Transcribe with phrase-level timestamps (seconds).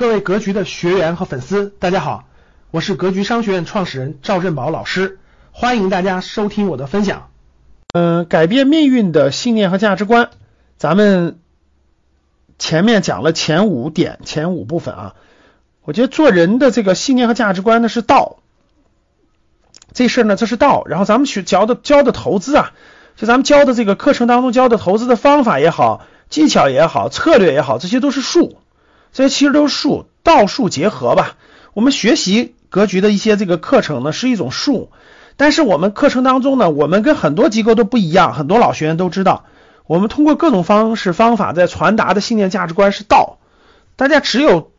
[0.00, 2.24] 各位格局的学员和粉丝，大家好，
[2.70, 5.18] 我是格局商学院创始人赵振宝老师，
[5.52, 7.28] 欢迎大家收听我的分享。
[7.92, 10.30] 嗯，改变命运的信念和价值观，
[10.78, 11.38] 咱们
[12.58, 15.14] 前面讲了前五点，前五部分啊。
[15.82, 18.38] 我觉得做人的这个信念和价值观呢是道，
[19.92, 20.82] 这事儿呢这是道。
[20.86, 22.72] 然后咱们去教的教的投资啊，
[23.16, 28.59] 就咱们教的这个课程当中教的投资的方法也好，技巧也好，策略也好，这些都是术，
[29.12, 31.36] 这些其实都是术，道术结合吧。
[31.72, 34.90] 我们学习格局的一些这个课程呢是一种术，
[35.36, 39.44] 但是我们课程当中呢，我们跟很多机构都不一样，很多老学员都知道，
[39.86, 43.38] 我们通过各种方式方法在传达的信念价值观是道，
[43.96, 44.70] 大家只有。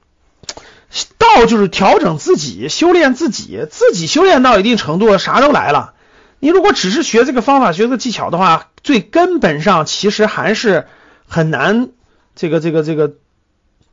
[1.18, 5.94] 道就是调整自己，修炼自己，自己修炼到一定程度，啥都来了。
[6.40, 10.88] 你如果只是学这个方法、学这个技巧的话，最根本上其实还是
[11.30, 11.92] 很难，
[12.36, 13.14] 这个、这个、这个、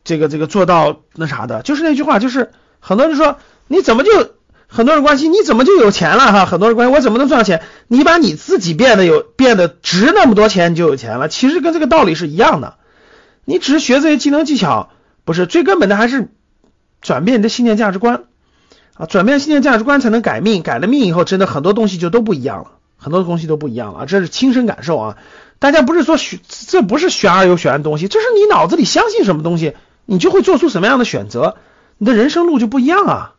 [0.08, 1.60] 这个、这个做到那啥的。
[1.60, 3.36] 就是那句话，就是很多人说
[3.66, 4.10] 你怎么就
[4.66, 6.46] 很多人关心你怎么就有钱了哈？
[6.46, 7.62] 很多人关心我怎么能赚到钱？
[7.86, 11.28] 你把你自己变得有变得值那么多钱，你就有钱了。
[11.28, 12.76] 其实跟这个道理是一样的。
[13.44, 14.88] 你只是学这些技能技巧，
[15.24, 16.28] 不是最根本的还是。
[17.00, 18.24] 转变你的信念价值观
[18.94, 25.16] 啊，转变信念价值观才能改命，改了命以后，真的很多东西就都不一样了，很多东西都不一样了啊，这是亲身感受啊。
[25.60, 29.76] 大家不是说玄，这不是玄而又玄的东西，这是你脑子里相信什么东西，
[30.10, 31.56] 你就会做出什么样的选择，
[31.98, 33.34] 你的人生路就不一样啊。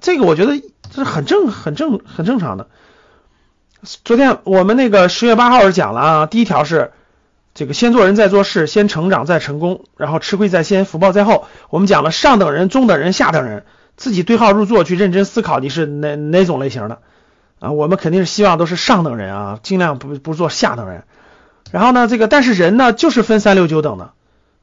[0.00, 2.68] 这个我觉得这是很正、很正、很正常的。
[4.04, 6.92] 昨天我们那个十月八号是讲了啊，第一条是。
[7.58, 11.46] 这个先做人再做事，先成长再成功，然后吃亏在先，福报在后。
[11.70, 13.64] 我们讲了上等人、中等人、下等人，
[13.96, 16.98] 自己对号入座，去认真思考你是哪哪种类型的
[17.58, 17.70] 啊？
[17.70, 21.04] 我们肯定是希望都是上等人啊，尽量不不做下等人。
[21.70, 24.12] 然后呢，这个但是人呢，就是分三六九等的，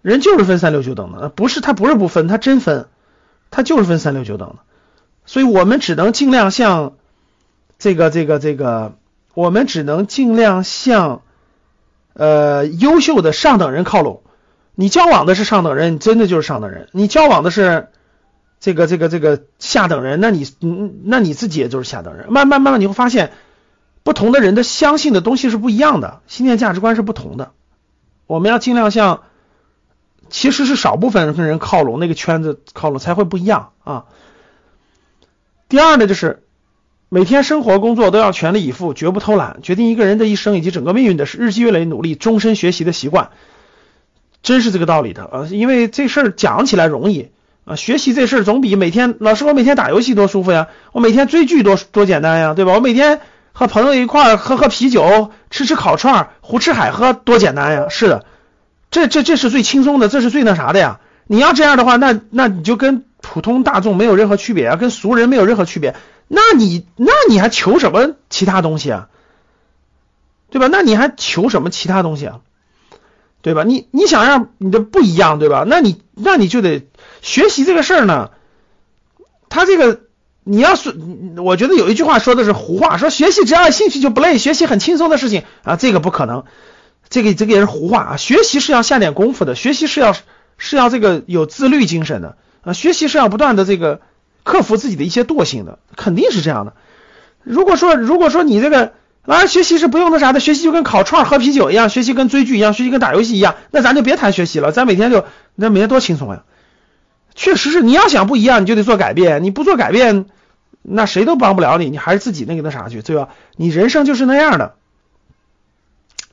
[0.03, 2.85] 人就是分三六九等的，不是他不是不分，他真分，
[3.49, 4.57] 他就是分三六九等的。
[5.25, 6.93] 所以我们只能尽量向
[7.79, 8.93] 这个这个这个，
[9.33, 11.23] 我们只能尽量向。
[12.15, 14.21] 呃，优秀的上等人靠拢，
[14.75, 17.87] 你交往的是上等人，你真的就是上等人；你交往的是
[18.59, 22.31] 这个这个这个下等人，那你嗯，那你自己也就是下等人。
[22.31, 23.31] 慢慢慢慢你会发现，
[24.03, 27.53] 不同的人的相信的东西是不一样的，信念价值观是不同的。
[28.27, 29.23] 我们要尽量向，
[30.33, 34.05] 其实是少部分人靠拢，那个圈子靠拢才会不一样啊。
[35.69, 36.41] 第二呢，就是。
[37.09, 39.59] 每天生活工作都要全力以赴，绝不偷懒。
[39.61, 43.29] 决定一个人的一生以及整个命运的是日积月累努力、终身学习的习惯，
[44.41, 45.47] 真是这个道理的啊！
[45.51, 47.29] 因为这事儿讲起来容易
[47.65, 52.73] 啊，学习这事儿总比每天老师我每天打游戏多舒服呀，我每天追剧多多简单呀，对吧？
[52.73, 53.21] 我每天
[53.51, 57.89] 和朋友一块儿喝喝啤酒、吃吃烤串、胡吃海喝多简单呀！
[57.89, 58.25] 是的，
[58.93, 60.99] 这这这是最轻松的，这是最那啥的呀！
[61.25, 65.95] 你要这样的话，那那你就跟普通大众没有任何区别啊，跟俗人没有任何区别。
[66.27, 69.09] 那你那你还求什么其他东西啊？
[70.51, 70.67] 对吧？
[70.71, 72.41] 那你还求什么其他东西啊？
[73.41, 73.63] 对吧？
[73.63, 75.65] 你你想让你的不一样，对吧？
[75.67, 76.85] 那你那你就得
[77.23, 78.29] 学习这个事儿呢。
[79.49, 80.01] 他这个
[80.43, 80.95] 你要是
[81.37, 86.43] 我觉得有一句话说的是胡话，说学习只要有兴趣就不累，学习很轻松的事情啊，这个不可能。
[87.13, 88.17] 这个这个也是胡话啊。
[88.17, 90.15] 学习是要下点功夫的，学习是要
[90.57, 94.01] 是要这个有自律精神的啊，学习是要不断的这个。
[94.45, 96.73] 克服自己的一些惰性的，肯定是这样的。
[97.43, 98.91] 如果说，如果说你这个
[99.25, 105.23] 啊学习是不用那啥的，学习就跟烤串喝啤酒一样，学习跟追剧一样，学习跟打游戏一样，那咱就别谈学习了，咱每天就
[105.55, 106.43] 那每天多轻松呀。
[107.35, 110.25] 确实是，你要想不一样，你就得做改变，你不做改变，
[110.81, 113.29] 那谁都帮不了你，你还是自己那个那啥去，对吧？
[113.55, 114.75] 你人生就是那样的，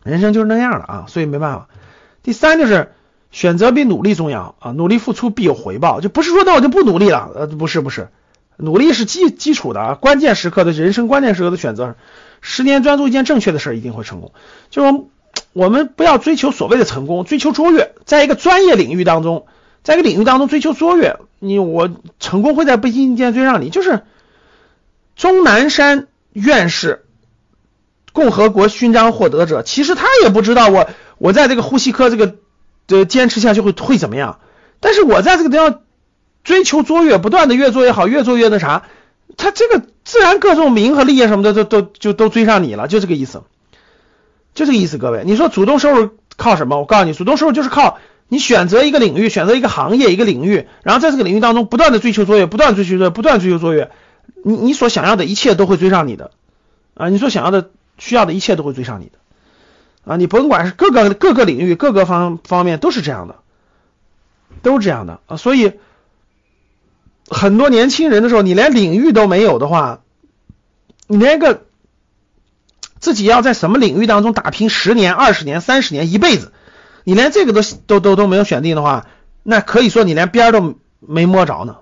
[0.03, 1.69] 人生就是那样的啊，所以没办法。
[2.23, 2.93] 第三就是。
[3.33, 4.73] 选择比努力重要啊！
[4.73, 8.09] 努力付出必有回报，就不是说那我就不努力了，呃，不是不是，
[8.57, 11.95] 努力是基基础的啊，关键时刻的人生关键时刻的选择，
[12.41, 14.33] 十年专注一件正确的事儿一定会成功。
[14.69, 15.05] 就是
[15.53, 19.47] 我们不要追求所谓的成功，追求卓越，在一个专业领域当中，
[19.85, 21.89] 在一个领域当中追求卓越，你我
[22.19, 23.71] 成功会在不经意间追上你。
[23.71, 24.01] 就是
[25.15, 27.05] 钟南山院士，
[28.13, 32.37] 共和国勋章获得者，其实他也不知道我我在这个呼吸科这个。
[32.91, 34.41] 的坚持下去会会怎么样？
[34.81, 35.83] 但是我在这个地方
[36.43, 38.83] 追求卓越，不断的越做越好，越做越那啥，
[39.37, 43.45] 他这个自然各种名和利啊什么的都都就都追上你了，就这个意思，
[44.55, 44.99] 就这个意思。
[44.99, 46.81] 各位，你说主动收入靠什么？
[46.81, 53.93] 我告诉你，主动收入就是靠你选择一个领域，选择一个行业，一个领域，然后在这个领域当中不断的追求卓越，不断追求卓越，不断追求卓越，
[54.45, 56.33] 你你所想要的一切都会追上你的
[56.95, 59.13] 啊，你所想要的需要的一切都会追上你的。
[60.03, 63.37] 啊，你甭管是各个各个领域、各个方方面都是这样的，
[64.63, 65.37] 都是这样的啊。
[65.37, 65.75] 所以
[67.29, 70.01] 很多年轻人的时候，你连领域都没有的话，
[71.07, 71.67] 你连个
[72.99, 76.51] 自己要在什么领域当中打拼十年、二十年、三十年、一辈子，
[77.05, 79.07] 你连这个都都都都没有选定的话，
[79.43, 81.77] 那可以说你连边都没摸着呢，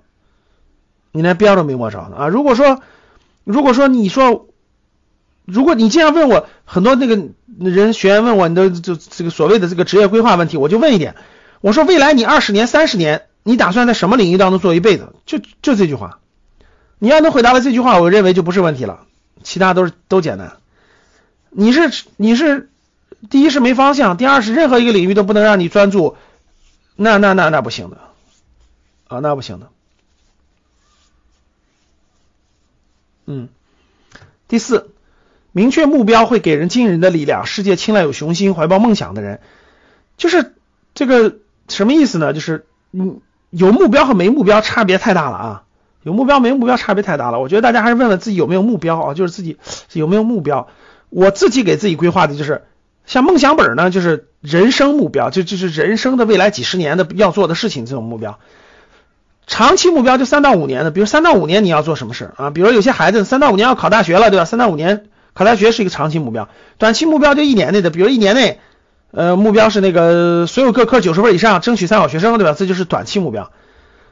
[1.13, 2.29] 你连边都没摸着呢啊！
[2.29, 2.83] 如果说
[3.45, 4.48] 如果说你说，
[5.51, 7.17] 如果你这样问我，很多那个
[7.59, 11.17] 人学员问我你的就这个所谓的这个职业规划问题，我就问一点，
[11.63, 15.15] 我说未来你二十年、三十年，你打算在什么领域当中做一辈子？
[15.25, 16.19] 就就这句话，
[16.99, 19.07] 你要能回答了这句话，我认为就不是问题了，
[19.43, 20.59] 其他都是都简单。
[21.49, 22.69] 你是你是
[23.31, 26.19] 第一是没方向，第二是任何一个领域都不能让你专注，
[26.95, 27.97] 那那那那不行的
[29.09, 29.71] 啊，那不行的。
[33.25, 33.49] 嗯，
[34.47, 34.91] 第四，
[35.59, 37.45] 明确目标会给人惊人的力量。
[37.45, 39.41] 世界青睐有雄心、怀抱梦想的人，
[40.17, 40.55] 就是
[40.95, 42.33] 这个什么意思呢？
[42.33, 43.19] 就是嗯，
[43.51, 45.63] 有目标和没目标差别太大了啊！
[46.05, 47.41] 有目标没目标差别太大了。
[47.41, 49.59] 我觉得大家还是问问自己有没有目标啊，就是自己
[49.95, 50.69] 有没有目标。
[51.11, 52.63] 我自己给自己规划的就是，
[53.05, 58.39] 像梦想本呢，就是人生目标，就就是人生的未来几十年的要做的事情这种目标。
[59.49, 62.51] 长期目标就三到五年的，比如三到五年你要做什么事啊？
[62.51, 64.45] 比如有些孩子三到五年要考大学了，对吧？
[64.45, 66.49] 三到五年考大学是一个长期目标，
[66.79, 68.61] 短期目标就一年内的，比如一年内，
[69.13, 72.55] 呃，目标是那个所有各科九十分以上，争取三好学生，对吧？
[72.59, 73.51] 这就是短期目标。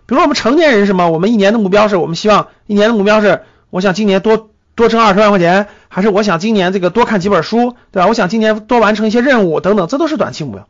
[0.07, 1.11] 比如我们成年人什么？
[1.11, 8.07] 我们一年的目标是我们希望一年的目标是，我想今年多多挣二十万块钱，还是我想今年这个多看几本书，对吧？
[8.07, 10.69] 我想今年多完成一些任务等等，这都是短期目标。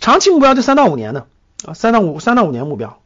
[0.00, 1.26] 长期目标就三到五年的
[1.66, 2.98] 啊，三到五三到五年目标。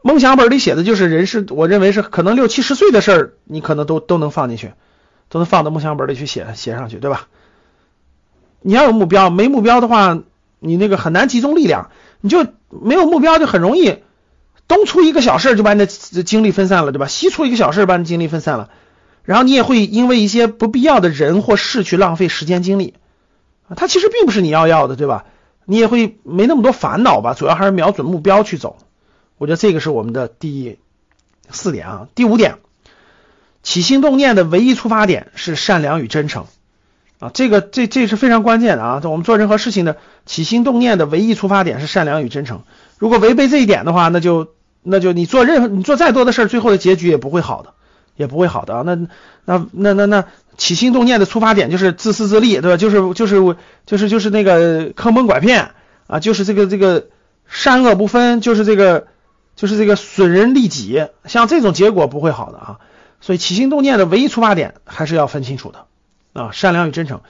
[0.00, 4.72] 梦想本里写的就是人是，我认为是可能六七十岁的事儿，你可能都都能放进去，
[5.32, 7.26] 都能放到梦想本里去写写上去，对吧？
[8.60, 10.20] 你要有目标，没目标的话，
[10.58, 11.90] 你那个很难集中力量，
[12.20, 14.00] 你就没有目标，就很容易
[14.68, 17.06] 东出一个小事儿就把你的精力分散了，对吧？
[17.06, 18.68] 西出一个小事儿把你精力分散了，
[19.24, 22.92] 然后你也会因为一些不必要的人或事去浪费时间精力，
[23.68, 25.24] 啊，它其实并不是你要要的，对吧？
[25.64, 27.32] 你也会没那么多烦恼吧？
[27.32, 28.76] 主要还是瞄准目标去走。
[29.38, 30.78] 我觉得这个是我们的第
[31.50, 32.58] 四点啊，第五点，
[33.62, 36.46] 起心动念的唯一出发点是善良与真诚
[37.18, 42.62] 啊，这个这这是非常关键的啊，我们做任何事情的起心动念的唯一出发点是善良与真诚，
[42.98, 44.48] 如果违背这一点的话，那就
[44.82, 47.74] 那就你做任何你做再多的事儿，最后的结局也不会好的，
[48.16, 48.96] 也不会好的啊，那
[49.44, 50.24] 那那那那
[50.56, 52.76] 起心动念的出发点就是自私自利，对吧？
[52.76, 53.56] 就是就是
[53.86, 55.70] 就是就是那个坑蒙拐骗
[56.08, 57.06] 啊，就是这个这个
[57.46, 59.06] 善恶不分，就是这个。
[59.54, 62.78] 就是这个损人利己，像这种结果不会好的啊，
[63.22, 65.86] 所以起心动念的唯一出发点还是要分清楚的
[66.34, 67.22] 啊，善良与真诚，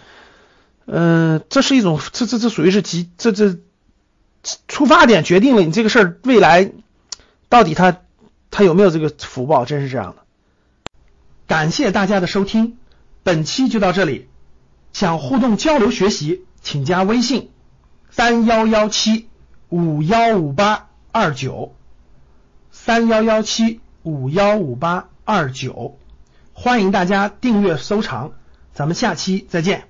[0.87, 3.59] 嗯，这是一种，这这这属于是极，这这
[4.67, 6.73] 出发点决定了你这个事儿未来
[7.49, 7.99] 到底他
[8.51, 10.23] 他有没有这个福报，真是这样的。
[11.47, 12.79] 感谢大家的收听，
[13.23, 14.29] 本期就到这里，
[14.93, 17.51] 想互动交流学习，请加微信
[18.11, 19.29] 三幺幺七
[19.69, 21.75] 五幺五八二九。
[22.71, 25.99] 三幺幺七五幺五八二九，
[26.53, 28.33] 欢迎大家订阅收藏，
[28.75, 29.89] 咱们下期再见。